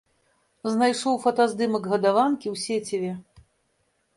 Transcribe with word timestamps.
Знайшоў 0.75 1.19
фотаздымак 1.25 1.83
гадаванкі 1.91 2.47
ў 2.53 2.83
сеціве. 2.87 3.13